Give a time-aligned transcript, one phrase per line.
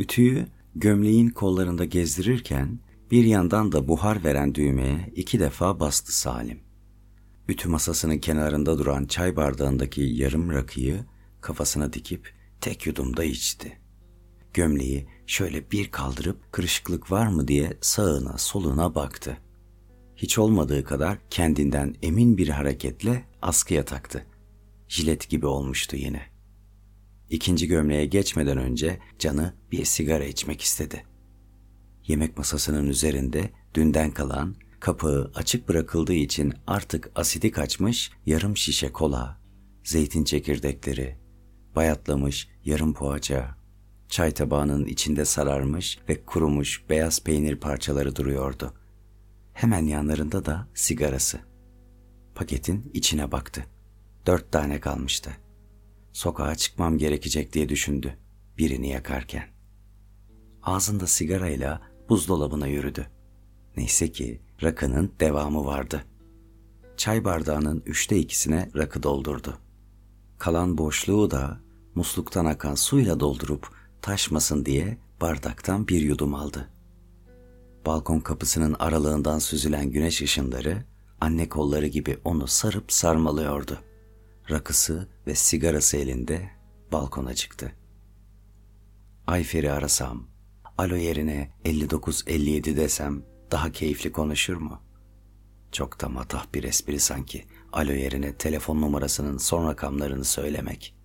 [0.00, 2.78] Ütüyü gömleğin kollarında gezdirirken
[3.10, 6.60] bir yandan da buhar veren düğmeye iki defa bastı Salim.
[7.48, 11.04] Ütü masasının kenarında duran çay bardağındaki yarım rakıyı
[11.40, 13.78] kafasına dikip tek yudumda içti.
[14.54, 19.36] Gömleği şöyle bir kaldırıp kırışıklık var mı diye sağına soluna baktı.
[20.16, 24.26] Hiç olmadığı kadar kendinden emin bir hareketle askıya taktı.
[24.88, 26.39] Jilet gibi olmuştu yine.
[27.30, 31.04] İkinci gömleğe geçmeden önce canı bir sigara içmek istedi.
[32.06, 39.40] Yemek masasının üzerinde dünden kalan, kapağı açık bırakıldığı için artık asidi kaçmış yarım şişe kola,
[39.84, 41.16] zeytin çekirdekleri,
[41.76, 43.56] bayatlamış yarım poğaça,
[44.08, 48.74] çay tabağının içinde sararmış ve kurumuş beyaz peynir parçaları duruyordu.
[49.52, 51.40] Hemen yanlarında da sigarası.
[52.34, 53.66] Paketin içine baktı.
[54.26, 55.30] Dört tane kalmıştı.
[56.12, 58.18] Sokağa çıkmam gerekecek diye düşündü
[58.58, 59.48] birini yakarken.
[60.62, 63.06] Ağzında sigarayla buzdolabına yürüdü.
[63.76, 66.04] Neyse ki rakının devamı vardı.
[66.96, 69.58] Çay bardağının üçte ikisine rakı doldurdu.
[70.38, 71.60] Kalan boşluğu da
[71.94, 73.68] musluktan akan suyla doldurup
[74.02, 76.68] taşmasın diye bardaktan bir yudum aldı.
[77.86, 80.84] Balkon kapısının aralığından süzülen güneş ışınları
[81.20, 83.78] anne kolları gibi onu sarıp sarmalıyordu.
[84.50, 86.50] Rakısı ve sigarası elinde
[86.92, 87.72] balkona çıktı.
[89.26, 90.28] Ayfer'i arasam,
[90.78, 94.82] alo yerine 59-57 desem daha keyifli konuşur mu?
[95.72, 100.96] Çok da matah bir espri sanki alo yerine telefon numarasının son rakamlarını söylemek.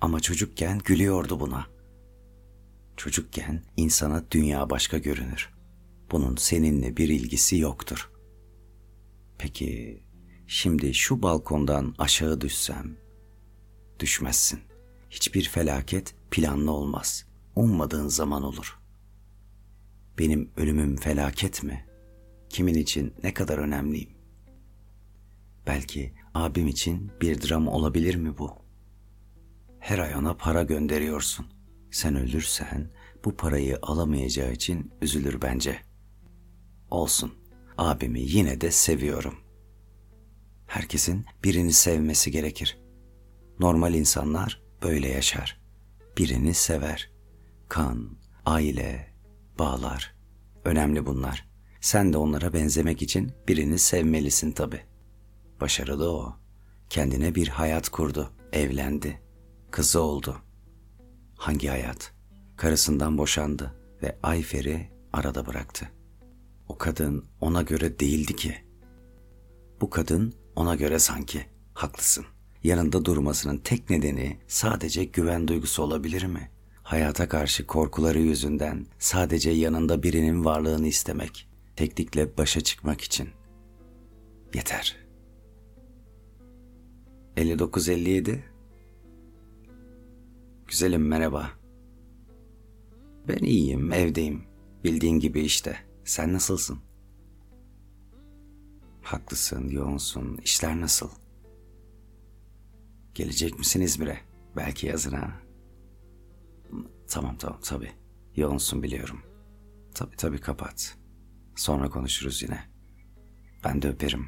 [0.00, 1.66] Ama çocukken gülüyordu buna.
[2.96, 5.50] Çocukken insana dünya başka görünür.
[6.10, 8.10] Bunun seninle bir ilgisi yoktur.
[9.38, 10.02] Peki
[10.46, 12.96] şimdi şu balkondan aşağı düşsem?
[14.00, 14.60] Düşmezsin.
[15.10, 17.26] Hiçbir felaket planlı olmaz.
[17.56, 18.78] Ummadığın zaman olur.
[20.18, 21.86] Benim ölümüm felaket mi?
[22.48, 24.10] Kimin için ne kadar önemliyim?
[25.66, 28.52] Belki abim için bir dram olabilir mi bu?
[29.78, 31.46] Her ay ona para gönderiyorsun.
[31.90, 32.90] Sen ölürsen
[33.24, 35.78] bu parayı alamayacağı için üzülür bence.
[36.90, 37.34] Olsun.
[37.78, 39.43] Abimi yine de seviyorum.
[40.66, 42.78] Herkesin birini sevmesi gerekir.
[43.58, 45.60] Normal insanlar böyle yaşar.
[46.18, 47.10] Birini sever.
[47.68, 49.14] Kan, aile,
[49.58, 50.14] bağlar.
[50.64, 51.48] Önemli bunlar.
[51.80, 54.80] Sen de onlara benzemek için birini sevmelisin tabi.
[55.60, 56.36] Başarılı o.
[56.90, 59.20] Kendine bir hayat kurdu, evlendi.
[59.70, 60.36] Kızı oldu.
[61.36, 62.12] Hangi hayat?
[62.56, 65.90] Karısından boşandı ve Ayfer'i arada bıraktı.
[66.68, 68.56] O kadın ona göre değildi ki.
[69.80, 71.46] Bu kadın ona göre sanki.
[71.74, 72.24] Haklısın.
[72.62, 76.50] Yanında durmasının tek nedeni sadece güven duygusu olabilir mi?
[76.82, 83.28] Hayata karşı korkuları yüzünden sadece yanında birinin varlığını istemek, teknikle başa çıkmak için.
[84.54, 84.96] Yeter.
[87.36, 88.54] 59-57
[90.66, 91.50] Güzelim merhaba.
[93.28, 94.44] Ben iyiyim, evdeyim.
[94.84, 95.76] Bildiğin gibi işte.
[96.04, 96.78] Sen nasılsın?
[99.04, 100.38] Haklısın, yoğunsun.
[100.44, 101.10] İşler nasıl?
[103.14, 104.18] Gelecek misin İzmir'e?
[104.56, 105.40] Belki yazın ha.
[107.08, 107.92] Tamam tamam tabii.
[108.36, 109.22] Yoğunsun biliyorum.
[109.94, 110.98] Tabii tabii kapat.
[111.56, 112.70] Sonra konuşuruz yine.
[113.64, 114.26] Ben de öperim.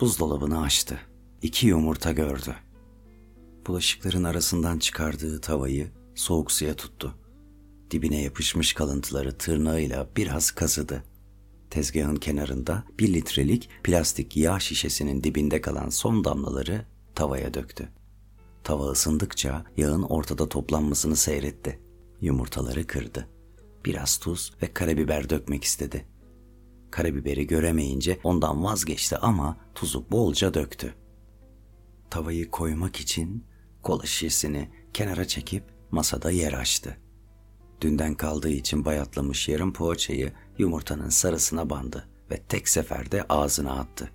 [0.00, 1.00] Buzdolabını açtı.
[1.42, 2.54] İki yumurta gördü.
[3.66, 7.18] Bulaşıkların arasından çıkardığı tavayı soğuk suya tuttu.
[7.90, 11.04] Dibine yapışmış kalıntıları tırnağıyla biraz kazıdı.
[11.70, 17.88] Tezgahın kenarında bir litrelik plastik yağ şişesinin dibinde kalan son damlaları tavaya döktü.
[18.64, 21.80] Tava ısındıkça yağın ortada toplanmasını seyretti.
[22.20, 23.28] Yumurtaları kırdı.
[23.84, 26.04] Biraz tuz ve karabiber dökmek istedi.
[26.90, 30.94] Karabiberi göremeyince ondan vazgeçti ama tuzu bolca döktü.
[32.10, 33.44] Tavayı koymak için
[33.82, 36.96] kola şişesini kenara çekip masada yer açtı.
[37.80, 44.10] Dünden kaldığı için bayatlamış yarım poğaçayı yumurtanın sarısına bandı ve tek seferde ağzına attı.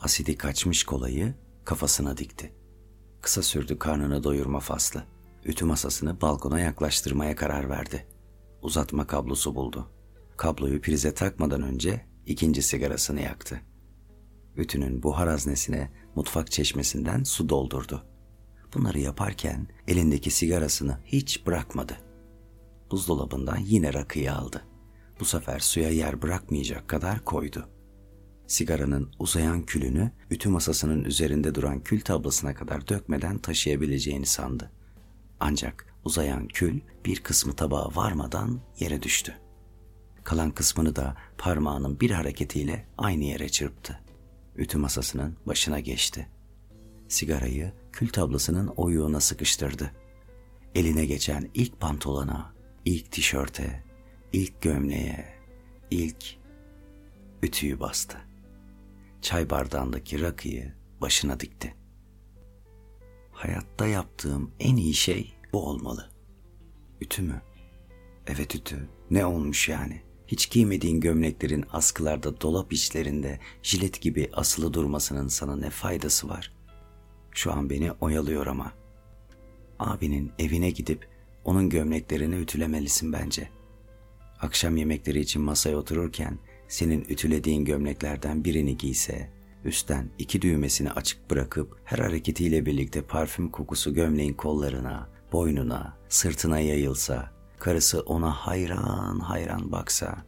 [0.00, 2.52] Asidi kaçmış kolayı kafasına dikti.
[3.20, 5.04] Kısa sürdü karnını doyurma faslı.
[5.44, 8.06] Ütü masasını balkona yaklaştırmaya karar verdi.
[8.62, 9.90] Uzatma kablosu buldu.
[10.36, 13.60] Kabloyu prize takmadan önce ikinci sigarasını yaktı.
[14.56, 18.06] Ütünün buhar haznesine mutfak çeşmesinden su doldurdu.
[18.74, 22.05] Bunları yaparken elindeki sigarasını hiç bırakmadı.
[22.90, 24.64] Buzdolabından yine rakıyı aldı.
[25.20, 27.68] Bu sefer suya yer bırakmayacak kadar koydu.
[28.46, 34.72] Sigaranın uzayan külünü ütü masasının üzerinde duran kül tablasına kadar dökmeden taşıyabileceğini sandı.
[35.40, 39.34] Ancak uzayan kül bir kısmı tabağa varmadan yere düştü.
[40.24, 44.00] Kalan kısmını da parmağının bir hareketiyle aynı yere çırptı.
[44.56, 46.28] Ütü masasının başına geçti.
[47.08, 49.90] Sigarayı kül tablasının oyuğuna sıkıştırdı.
[50.74, 52.54] Eline geçen ilk pantolona,
[52.86, 53.84] ilk tişörte,
[54.32, 55.24] ilk gömleğe,
[55.90, 56.36] ilk
[57.42, 58.18] ütüyü bastı.
[59.22, 61.74] Çay bardağındaki rakıyı başına dikti.
[63.32, 66.10] Hayatta yaptığım en iyi şey bu olmalı.
[67.00, 67.42] Ütü mü?
[68.26, 68.88] Evet ütü.
[69.10, 70.02] Ne olmuş yani?
[70.26, 76.52] Hiç giymediğin gömleklerin askılarda dolap içlerinde jilet gibi asılı durmasının sana ne faydası var?
[77.30, 78.72] Şu an beni oyalıyor ama.
[79.78, 81.15] Abinin evine gidip
[81.46, 83.48] onun gömleklerini ütülemelisin bence.
[84.40, 86.38] Akşam yemekleri için masaya otururken
[86.68, 89.30] senin ütülediğin gömleklerden birini giyse,
[89.64, 97.32] üstten iki düğmesini açık bırakıp her hareketiyle birlikte parfüm kokusu gömleğin kollarına, boynuna, sırtına yayılsa,
[97.58, 100.24] karısı ona hayran hayran baksa,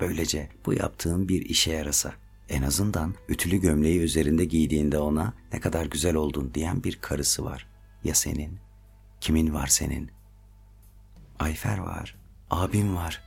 [0.00, 2.12] böylece bu yaptığın bir işe yarasa,
[2.48, 7.66] en azından ütülü gömleği üzerinde giydiğinde ona ne kadar güzel oldun diyen bir karısı var.
[8.04, 8.58] Ya senin?
[9.20, 10.15] Kimin var senin?
[11.38, 12.16] Ayfer var,
[12.50, 13.22] abim var.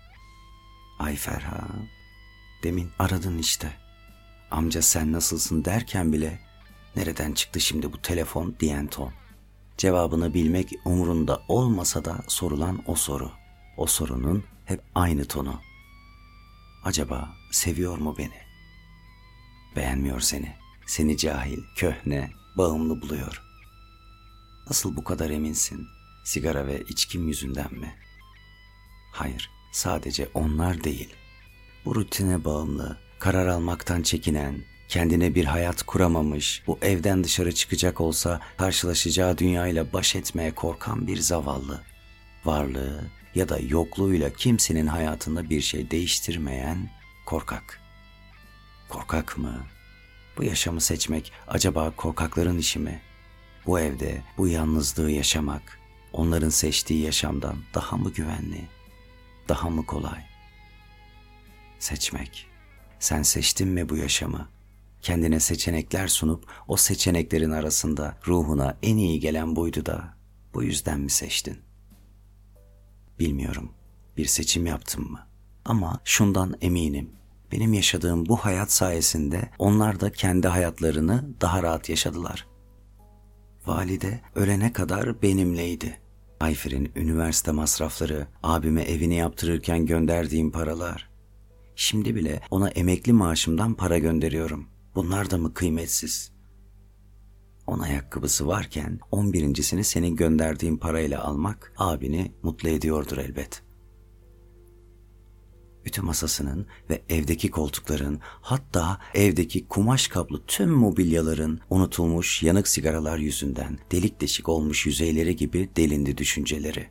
[0.99, 1.67] Ayfer ha,
[2.63, 3.71] demin aradın işte.
[4.51, 6.39] Amca sen nasılsın derken bile
[6.95, 9.13] nereden çıktı şimdi bu telefon diyen ton.
[9.77, 13.31] Cevabını bilmek umurunda olmasa da sorulan o soru.
[13.77, 15.61] O sorunun hep aynı tonu.
[16.83, 18.39] Acaba seviyor mu beni?
[19.75, 20.55] Beğenmiyor seni.
[20.87, 23.43] Seni cahil, köhne, bağımlı buluyor.
[24.67, 25.87] Nasıl bu kadar eminsin?
[26.29, 27.95] Sigara ve içkim yüzünden mi?
[29.11, 31.15] Hayır, sadece onlar değil.
[31.85, 38.41] Bu rutine bağımlı, karar almaktan çekinen, kendine bir hayat kuramamış, bu evden dışarı çıkacak olsa
[38.57, 41.81] karşılaşacağı dünyayla baş etmeye korkan bir zavallı.
[42.45, 43.03] Varlığı
[43.35, 46.89] ya da yokluğuyla kimsenin hayatında bir şey değiştirmeyen
[47.25, 47.81] korkak.
[48.89, 49.67] Korkak mı?
[50.37, 53.01] Bu yaşamı seçmek acaba korkakların işi mi?
[53.65, 55.78] Bu evde bu yalnızlığı yaşamak
[56.13, 58.67] onların seçtiği yaşamdan daha mı güvenli?
[59.49, 60.23] Daha mı kolay?
[61.79, 62.47] Seçmek.
[62.99, 64.49] Sen seçtin mi bu yaşamı?
[65.01, 70.13] Kendine seçenekler sunup o seçeneklerin arasında ruhuna en iyi gelen buydu da
[70.53, 71.57] bu yüzden mi seçtin?
[73.19, 73.71] Bilmiyorum.
[74.17, 75.27] Bir seçim yaptım mı?
[75.65, 77.11] Ama şundan eminim.
[77.51, 82.47] Benim yaşadığım bu hayat sayesinde onlar da kendi hayatlarını daha rahat yaşadılar.
[83.67, 85.99] Valide ölene kadar benimleydi.
[86.39, 91.09] Ayfer'in üniversite masrafları, abime evini yaptırırken gönderdiğim paralar.
[91.75, 94.67] Şimdi bile ona emekli maaşımdan para gönderiyorum.
[94.95, 96.31] Bunlar da mı kıymetsiz?
[97.67, 103.68] On ayakkabısı varken on birincisini senin gönderdiğin parayla almak abini mutlu ediyordur elbet.''
[105.89, 113.79] Ütü masasının ve evdeki koltukların hatta evdeki kumaş kaplı tüm mobilyaların unutulmuş yanık sigaralar yüzünden
[113.91, 116.87] delik deşik olmuş yüzeyleri gibi delindi düşünceleri.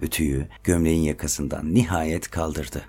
[0.00, 2.84] Ütüyü gömleğin yakasından nihayet kaldırdı.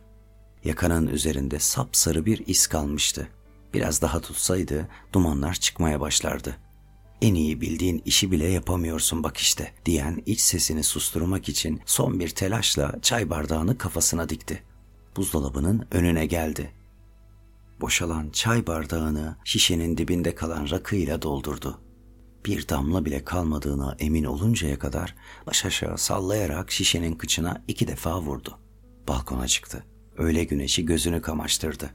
[0.63, 3.27] Yakanın üzerinde sapsarı bir iz kalmıştı.
[3.73, 6.57] Biraz daha tutsaydı dumanlar çıkmaya başlardı.
[7.21, 12.29] En iyi bildiğin işi bile yapamıyorsun bak işte diyen iç sesini susturmak için son bir
[12.29, 14.63] telaşla çay bardağını kafasına dikti
[15.15, 16.71] buzdolabının önüne geldi.
[17.81, 21.79] Boşalan çay bardağını şişenin dibinde kalan rakıyla doldurdu.
[22.45, 25.15] Bir damla bile kalmadığına emin oluncaya kadar
[25.47, 28.59] baş aşağı sallayarak şişenin kıçına iki defa vurdu.
[29.07, 29.85] Balkona çıktı.
[30.17, 31.89] Öğle güneşi gözünü kamaştırdı.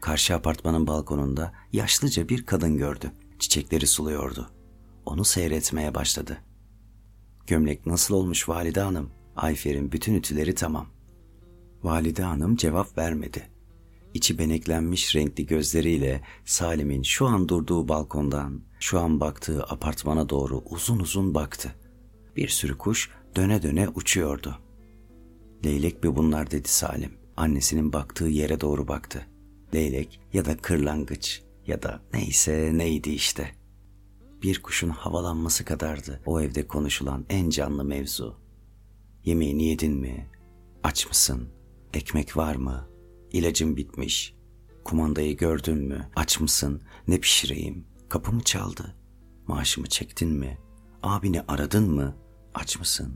[0.00, 3.12] Karşı apartmanın balkonunda yaşlıca bir kadın gördü.
[3.38, 4.50] Çiçekleri suluyordu.
[5.06, 6.38] Onu seyretmeye başladı.
[7.46, 9.10] Gömlek nasıl olmuş valide hanım?
[9.36, 10.86] Ayfer'in bütün ütüleri tamam.
[11.82, 13.50] Valide hanım cevap vermedi.
[14.14, 20.98] İçi beneklenmiş renkli gözleriyle Salim'in şu an durduğu balkondan, şu an baktığı apartmana doğru uzun
[20.98, 21.74] uzun baktı.
[22.36, 24.58] Bir sürü kuş döne döne uçuyordu.
[25.64, 27.12] Leylek bir bunlar dedi Salim.
[27.36, 29.26] Annesinin baktığı yere doğru baktı.
[29.74, 33.54] Leylek ya da kırlangıç ya da neyse neydi işte.
[34.42, 38.36] Bir kuşun havalanması kadardı o evde konuşulan en canlı mevzu.
[39.24, 40.30] Yemeğini yedin mi?
[40.82, 41.48] Aç mısın?
[41.94, 42.88] Ekmek var mı?
[43.32, 44.34] İlacım bitmiş.
[44.84, 46.10] Kumandayı gördün mü?
[46.16, 46.82] Aç mısın?
[47.08, 47.84] Ne pişireyim?
[48.08, 48.96] Kapı mı çaldı?
[49.46, 50.58] Maaşımı çektin mi?
[51.02, 52.16] Abini aradın mı?
[52.54, 53.14] Aç mısın?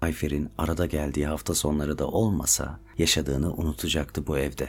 [0.00, 4.68] Ayfer'in arada geldiği hafta sonları da olmasa yaşadığını unutacaktı bu evde.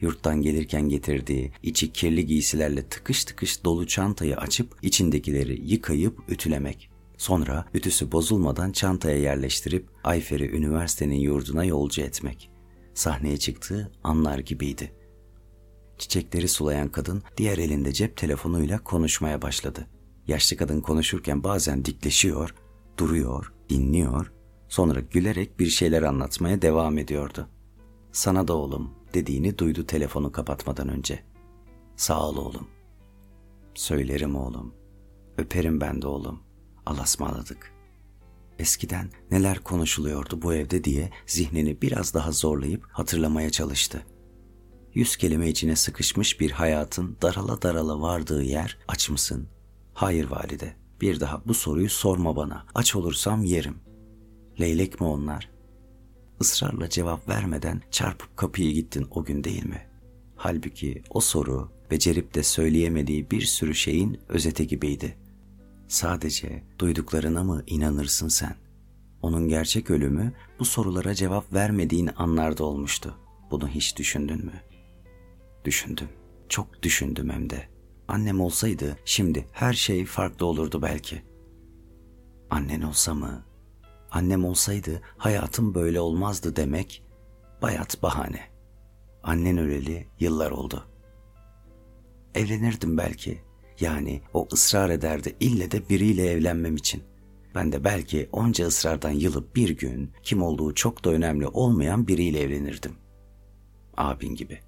[0.00, 6.90] Yurttan gelirken getirdiği içi kirli giysilerle tıkış tıkış dolu çantayı açıp içindekileri yıkayıp ütülemek.
[7.20, 12.50] Sonra ütüsü bozulmadan çantaya yerleştirip Ayfer'i üniversitenin yurduna yolcu etmek.
[12.94, 14.92] Sahneye çıktığı anlar gibiydi.
[15.98, 19.86] Çiçekleri sulayan kadın diğer elinde cep telefonuyla konuşmaya başladı.
[20.26, 22.54] Yaşlı kadın konuşurken bazen dikleşiyor,
[22.98, 24.32] duruyor, dinliyor,
[24.68, 27.48] sonra gülerek bir şeyler anlatmaya devam ediyordu.
[28.12, 31.24] Sana da oğlum dediğini duydu telefonu kapatmadan önce.
[31.96, 32.68] Sağ ol oğlum.
[33.74, 34.74] Söylerim oğlum.
[35.38, 36.49] Öperim ben de oğlum.
[36.86, 37.72] Alasmaladık.
[38.58, 44.06] Eskiden neler konuşuluyordu bu evde diye zihnini biraz daha zorlayıp hatırlamaya çalıştı.
[44.94, 49.48] Yüz kelime içine sıkışmış bir hayatın darala darala vardığı yer aç mısın?
[49.94, 50.76] Hayır valide.
[51.00, 52.66] Bir daha bu soruyu sorma bana.
[52.74, 53.76] Aç olursam yerim.
[54.60, 55.50] Leylek mi onlar?
[56.40, 59.86] Israrla cevap vermeden çarpıp kapıyı gittin o gün değil mi?
[60.36, 65.16] Halbuki o soru becerip de söyleyemediği bir sürü şeyin özeti gibiydi.
[65.90, 68.56] Sadece duyduklarına mı inanırsın sen?
[69.22, 73.14] Onun gerçek ölümü bu sorulara cevap vermediğin anlarda olmuştu.
[73.50, 74.52] Bunu hiç düşündün mü?
[75.64, 76.08] Düşündüm.
[76.48, 77.68] Çok düşündüm hem de.
[78.08, 81.22] Annem olsaydı şimdi her şey farklı olurdu belki.
[82.50, 83.44] Annen olsa mı?
[84.10, 87.04] Annem olsaydı hayatım böyle olmazdı demek
[87.62, 88.40] bayat bahane.
[89.22, 90.84] Annen öleli yıllar oldu.
[92.34, 93.49] Evlenirdim belki.
[93.80, 97.02] Yani o ısrar ederdi ille de biriyle evlenmem için.
[97.54, 102.40] Ben de belki onca ısrardan yılıp bir gün kim olduğu çok da önemli olmayan biriyle
[102.40, 102.96] evlenirdim.
[103.96, 104.60] Abin gibi.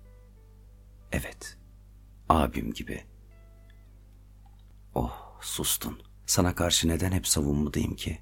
[1.13, 1.59] Evet,
[2.29, 3.05] abim gibi.
[4.95, 6.03] Oh, sustun.
[6.27, 8.19] Sana karşı neden hep savunmalıyım ki?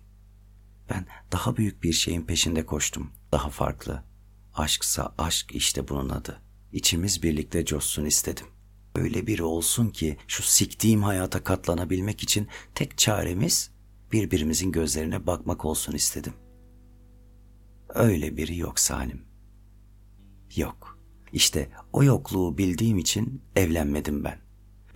[0.91, 3.13] Ben daha büyük bir şeyin peşinde koştum.
[3.33, 4.05] Daha farklı.
[4.55, 6.43] Aşksa aşk işte bunun adı.
[6.73, 8.47] İçimiz birlikte coşsun istedim.
[8.95, 13.71] Öyle biri olsun ki şu siktiğim hayata katlanabilmek için tek çaremiz
[14.13, 16.33] birbirimizin gözlerine bakmak olsun istedim.
[17.89, 19.23] Öyle biri yok Salim.
[20.57, 20.99] Yok.
[21.33, 24.39] İşte o yokluğu bildiğim için evlenmedim ben.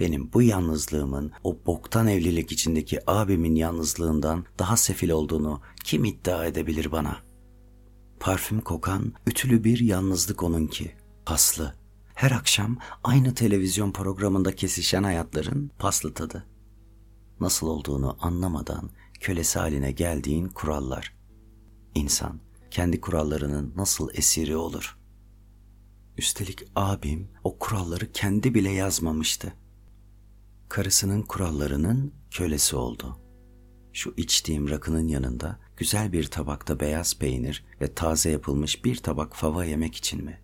[0.00, 6.92] Benim bu yalnızlığımın o boktan evlilik içindeki abimin yalnızlığından daha sefil olduğunu kim iddia edebilir
[6.92, 7.16] bana?
[8.20, 10.92] Parfüm kokan, ütülü bir yalnızlık onunki.
[11.26, 11.83] Paslı.
[12.14, 16.46] Her akşam aynı televizyon programında kesişen hayatların paslı tadı.
[17.40, 18.90] Nasıl olduğunu anlamadan
[19.20, 21.14] kölesi haline geldiğin kurallar.
[21.94, 22.40] İnsan
[22.70, 24.98] kendi kurallarının nasıl esiri olur?
[26.18, 29.52] Üstelik abim o kuralları kendi bile yazmamıştı.
[30.68, 33.18] Karısının kurallarının kölesi oldu.
[33.92, 39.64] Şu içtiğim rakının yanında güzel bir tabakta beyaz peynir ve taze yapılmış bir tabak fava
[39.64, 40.43] yemek için mi?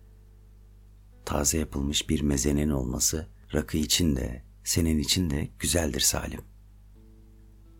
[1.25, 6.41] Taze yapılmış bir mezenin olması rakı için de senin için de güzeldir Salim.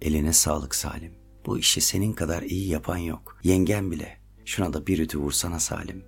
[0.01, 1.13] Eline sağlık Salim.
[1.45, 3.39] Bu işi senin kadar iyi yapan yok.
[3.43, 4.17] Yengen bile.
[4.45, 6.05] Şuna da bir ütü vursana Salim.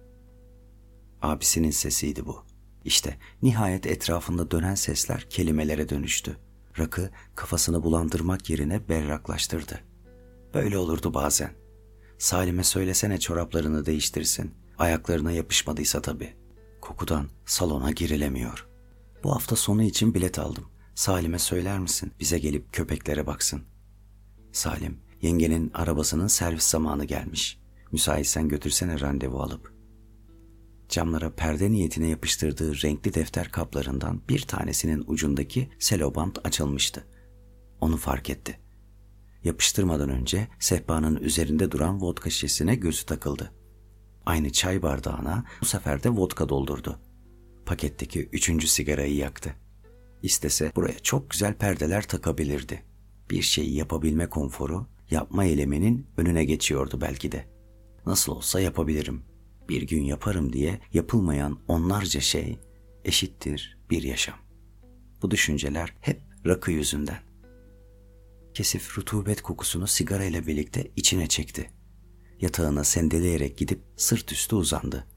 [1.21, 2.45] Abisinin sesiydi bu.
[2.85, 6.37] İşte nihayet etrafında dönen sesler kelimelere dönüştü.
[6.79, 9.79] Rakı kafasını bulandırmak yerine berraklaştırdı.
[10.53, 11.51] Böyle olurdu bazen.
[12.17, 14.51] Salim'e söylesene çoraplarını değiştirsin.
[14.77, 16.33] Ayaklarına yapışmadıysa tabii.
[16.83, 18.67] Kokudan salona girilemiyor.
[19.23, 20.65] Bu hafta sonu için bilet aldım.
[20.95, 23.61] Salim'e söyler misin bize gelip köpeklere baksın.
[24.51, 27.59] Salim, yengenin arabasının servis zamanı gelmiş.
[27.91, 29.73] Müsaitsen götürsene randevu alıp.
[30.89, 37.07] Camlara perde niyetine yapıştırdığı renkli defter kaplarından bir tanesinin ucundaki selobant açılmıştı.
[37.81, 38.59] Onu fark etti.
[39.43, 43.53] Yapıştırmadan önce sehpanın üzerinde duran vodka şişesine gözü takıldı.
[44.25, 46.99] Aynı çay bardağına bu sefer de vodka doldurdu.
[47.65, 49.55] Paketteki üçüncü sigarayı yaktı.
[50.21, 52.83] İstese buraya çok güzel perdeler takabilirdi.
[53.29, 57.45] Bir şeyi yapabilme konforu, yapma eyleminin önüne geçiyordu belki de.
[58.05, 59.23] Nasıl olsa yapabilirim.
[59.69, 62.59] Bir gün yaparım diye yapılmayan onlarca şey
[63.05, 64.35] eşittir bir yaşam.
[65.21, 67.19] Bu düşünceler hep rakı yüzünden.
[68.53, 71.69] Kesif rutubet kokusunu sigara ile birlikte içine çekti
[72.43, 75.07] yatağına sendeleyerek gidip sırt üstü uzandı.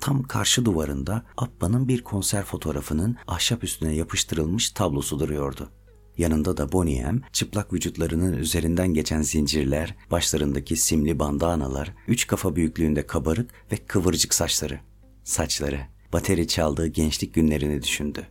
[0.00, 5.70] Tam karşı duvarında Abba'nın bir konser fotoğrafının ahşap üstüne yapıştırılmış tablosu duruyordu.
[6.18, 13.50] Yanında da Boniem, çıplak vücutlarının üzerinden geçen zincirler, başlarındaki simli bandanalar, üç kafa büyüklüğünde kabarık
[13.72, 14.80] ve kıvırcık saçları.
[15.24, 15.80] Saçları,
[16.12, 18.26] bateri çaldığı gençlik günlerini düşündü.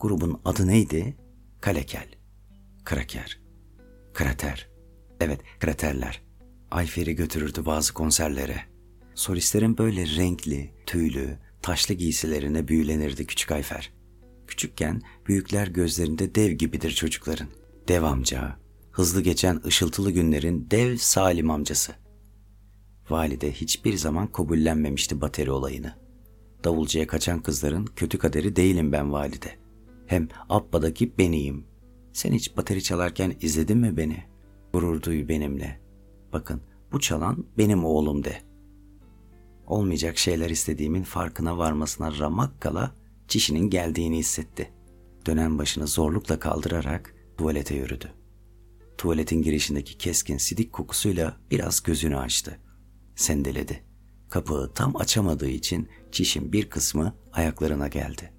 [0.00, 1.16] Grubun adı neydi?
[1.60, 2.08] Kalekel.
[2.84, 3.40] Kraker.
[4.14, 4.68] Krater.
[5.20, 6.27] Evet, kraterler.
[6.70, 8.60] Ayfer'i götürürdü bazı konserlere.
[9.14, 13.92] Solistlerin böyle renkli, tüylü, taşlı giysilerine büyülenirdi küçük Ayfer.
[14.46, 17.48] Küçükken büyükler gözlerinde dev gibidir çocukların.
[17.88, 18.56] Dev amca,
[18.90, 21.92] hızlı geçen ışıltılı günlerin dev Salim amcası.
[23.10, 25.94] Valide hiçbir zaman kabullenmemişti bateri olayını.
[26.64, 29.58] Davulcuya kaçan kızların kötü kaderi değilim ben valide.
[30.06, 31.64] Hem Abba'daki beniyim.
[32.12, 34.24] Sen hiç bateri çalarken izledin mi beni?
[34.72, 35.87] Gurur duy benimle.
[36.32, 36.60] Bakın
[36.92, 38.42] bu çalan benim oğlum de.
[39.66, 42.94] Olmayacak şeyler istediğimin farkına varmasına ramak kala
[43.28, 44.72] çişinin geldiğini hissetti.
[45.26, 48.12] Dönen başını zorlukla kaldırarak tuvalete yürüdü.
[48.98, 52.60] Tuvaletin girişindeki keskin sidik kokusuyla biraz gözünü açtı.
[53.16, 53.84] Sendeledi.
[54.28, 58.32] Kapağı tam açamadığı için çişin bir kısmı ayaklarına geldi.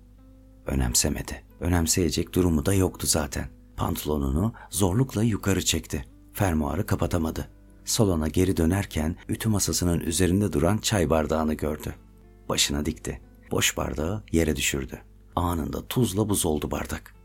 [0.66, 1.44] Önemsemedi.
[1.60, 3.48] Önemseyecek durumu da yoktu zaten.
[3.78, 6.06] Pantolonunu zorlukla yukarı çekti.
[6.34, 7.59] Fermuarı kapatamadı.
[7.90, 11.96] Salona geri dönerken ütü masasının üzerinde duran çay bardağını gördü.
[12.50, 13.22] Başına dikti.
[13.52, 15.02] Boş bardağı yere düşürdü.
[15.36, 17.16] Anında tuzla buz oldu bardak.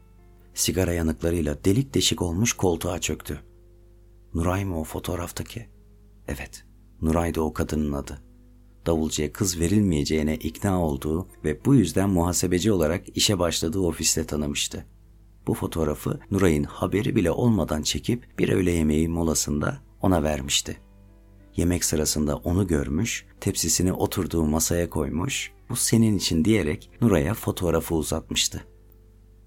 [0.55, 3.41] Sigara yanıklarıyla delik deşik olmuş koltuğa çöktü.
[4.35, 5.69] Nuray mı o fotoğraftaki?
[6.29, 6.65] Evet,
[7.03, 8.23] Nuray da o kadının adı.
[8.87, 14.87] Davulcuya kız verilmeyeceğine ikna olduğu ve bu yüzden muhasebeci olarak işe başladığı ofiste tanımıştı.
[15.47, 20.77] Bu fotoğrafı Nuray'ın haberi bile olmadan çekip bir öğle yemeği molasında ona vermişti.
[21.57, 28.65] Yemek sırasında onu görmüş, tepsisini oturduğu masaya koymuş, bu senin için diyerek Nuray'a fotoğrafı uzatmıştı.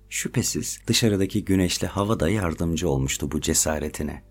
[0.10, 4.24] Şüphesiz dışarıdaki güneşli hava da yardımcı olmuştu bu cesaretine.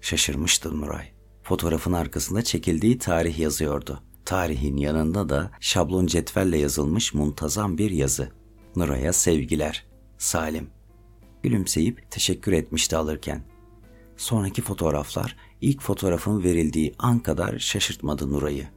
[0.00, 1.12] Şaşırmıştı Nuray.
[1.42, 4.02] Fotoğrafın arkasında çekildiği tarih yazıyordu.
[4.24, 8.32] Tarihin yanında da şablon cetvelle yazılmış muntazam bir yazı.
[8.76, 9.86] Nuray'a sevgiler.
[10.18, 10.70] Salim.
[11.42, 13.42] Gülümseyip teşekkür etmişti alırken.
[14.16, 18.68] Sonraki fotoğraflar ilk fotoğrafın verildiği an kadar şaşırtmadı Nuray'ı.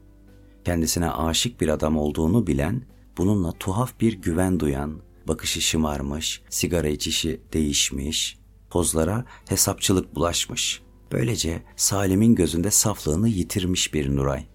[0.65, 2.81] Kendisine aşık bir adam olduğunu bilen,
[3.17, 8.37] bununla tuhaf bir güven duyan, bakışı şımarmış, sigara içişi değişmiş,
[8.69, 10.81] pozlara hesapçılık bulaşmış.
[11.11, 14.47] Böylece Salim'in gözünde saflığını yitirmiş bir Nuray.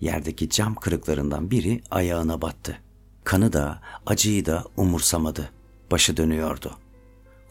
[0.00, 2.78] Yerdeki cam kırıklarından biri ayağına battı.
[3.24, 5.50] Kanı da, acıyı da umursamadı.
[5.90, 6.81] Başı dönüyordu.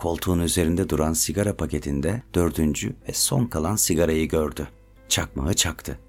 [0.02, 4.68] Koltuğun üzerinde duran sigara paketinde dördüncü ve son kalan sigarayı gördü.
[5.10, 6.00] Çakmağı çaktı.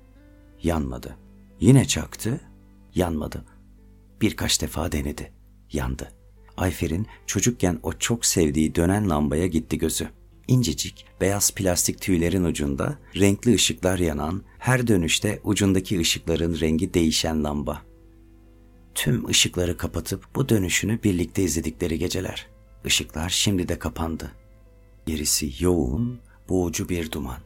[0.62, 1.16] Yanmadı.
[1.60, 2.40] Yine çaktı.
[2.94, 3.44] Yanmadı.
[4.20, 5.32] Birkaç defa denedi.
[5.72, 6.12] Yandı.
[6.56, 10.08] Ayfer'in çocukken o çok sevdiği dönen lambaya gitti gözü.
[10.48, 17.82] İncecik, beyaz plastik tüylerin ucunda renkli ışıklar yanan, her dönüşte ucundaki ışıkların rengi değişen lamba.
[18.94, 22.51] Tüm ışıkları kapatıp bu dönüşünü birlikte izledikleri geceler.
[22.84, 24.32] Işıklar şimdi de kapandı.
[25.06, 27.40] Gerisi yoğun, boğucu bir duman.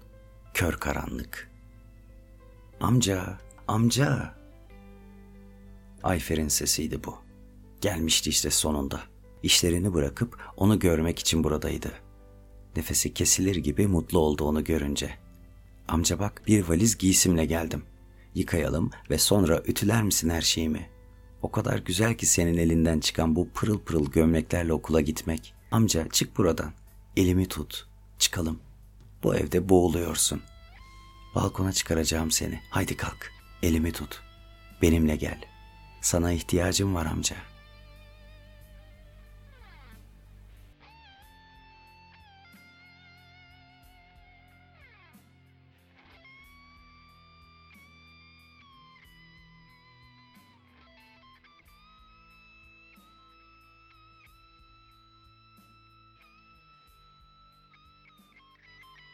[0.55, 1.51] Kör karanlık.
[2.81, 4.35] Amca, amca.
[6.03, 7.15] Ayfer'in sesiydi bu.
[7.81, 9.01] Gelmişti işte sonunda.
[9.43, 11.93] İşlerini bırakıp onu görmek için buradaydı.
[12.77, 15.11] Nefesi kesilir gibi mutlu oldu onu görünce.
[15.89, 17.83] Amca bak bir valiz giysimle geldim.
[18.35, 20.91] Yıkayalım ve sonra ütüler misin her şeyimi?
[21.47, 25.55] O kadar güzel ki senin elinden çıkan bu pırıl pırıl gömleklerle okula gitmek.
[25.71, 26.73] Amca çık buradan.
[27.17, 27.87] Elimi tut.
[28.19, 28.59] Çıkalım.
[29.23, 30.43] Bu evde boğuluyorsun.
[31.35, 32.61] Balkona çıkaracağım seni.
[32.71, 33.33] Haydi kalk.
[33.63, 34.23] Elimi tut.
[34.83, 35.41] Benimle gel.
[36.01, 37.56] Sana ihtiyacım var amca.''